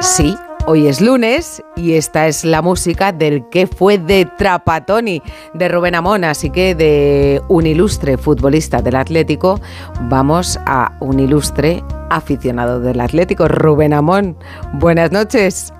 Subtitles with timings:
[0.00, 0.34] Sí,
[0.66, 5.22] Hoy es lunes y esta es la música del que fue de Trapatoni,
[5.54, 6.22] de Rubén Amón.
[6.22, 9.58] Así que de un ilustre futbolista del Atlético,
[10.02, 14.36] vamos a un ilustre aficionado del Atlético, Rubén Amón.
[14.74, 15.72] Buenas noches.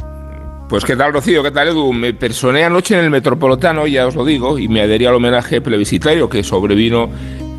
[0.70, 1.92] Pues qué tal, Rocío, qué tal, Edu.
[1.92, 5.60] Me personé anoche en el Metropolitano, ya os lo digo, y me adherí al homenaje
[5.60, 7.10] plebiscitario que sobrevino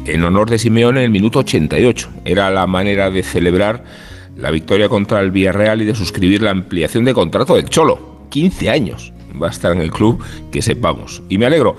[0.05, 2.09] en honor de Simeone en el minuto 88.
[2.25, 3.83] Era la manera de celebrar
[4.35, 8.27] la victoria contra el Villarreal y de suscribir la ampliación de contrato del Cholo.
[8.29, 11.21] 15 años va a estar en el club, que sepamos.
[11.29, 11.75] Y me alegro.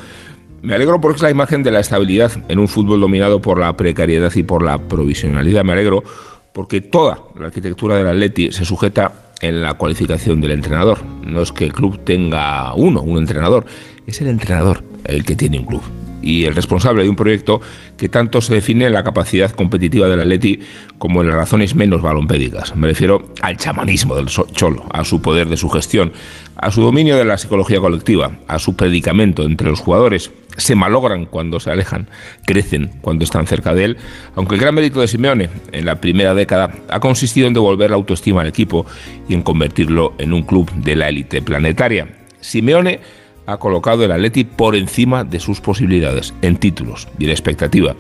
[0.62, 3.77] Me alegro porque es la imagen de la estabilidad en un fútbol dominado por la
[3.77, 5.65] precariedad y por la provisionalidad.
[5.65, 6.05] Me alegro
[6.52, 11.05] porque toda la arquitectura del Atleti se sujeta en la cualificación del entrenador.
[11.27, 13.66] No es que el club tenga uno, un entrenador,
[14.06, 15.83] es el entrenador el que tiene un club
[16.23, 17.61] y el responsable de un proyecto
[17.97, 20.61] que tanto se define en la capacidad competitiva del Atleti
[20.98, 22.75] como en las razones menos balompédicas.
[22.77, 26.12] Me refiero al chamanismo del Cholo, a su poder de su gestión,
[26.56, 30.31] a su dominio de la psicología colectiva, a su predicamento entre los jugadores.
[30.56, 32.09] Se malogran cuando se alejan,
[32.45, 33.97] crecen cuando están cerca de él,
[34.36, 37.97] aunque el gran mérito de Simeone en la primera década ha consistido en devolver la
[37.97, 38.86] autoestima al equipo
[39.29, 42.07] y en convertirlo en un club de la élite planetaria.
[42.41, 43.01] Simeone
[43.47, 47.95] ha colocado el Atleti por encima de sus posibilidades en títulos y en expectativa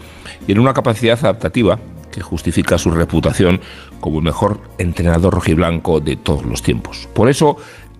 [0.46, 1.78] y en una capacidad adaptativa
[2.10, 3.60] que justifica su reputación
[4.00, 7.08] como el mejor entrenador rojiblanco de todos los tiempos.
[7.14, 7.56] Por eso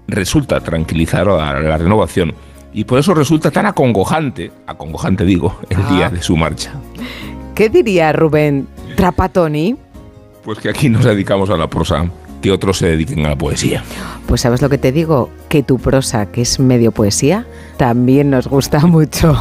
[0.07, 2.35] resulta tranquilizar a la renovación
[2.73, 6.11] y por eso resulta tan acongojante, acongojante digo, el día ah.
[6.11, 6.73] de su marcha.
[7.55, 9.77] ¿Qué diría Rubén Trapatoni?
[10.45, 12.07] Pues que aquí nos dedicamos a la prosa
[12.43, 13.83] que otros se dediquen a la poesía.
[14.27, 17.47] Pues sabes lo que te digo, que tu prosa, que es medio poesía,
[17.79, 19.35] también nos gusta mucho.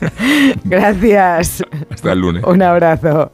[0.64, 1.62] Gracias.
[1.90, 2.44] Hasta el lunes.
[2.44, 3.30] Un abrazo.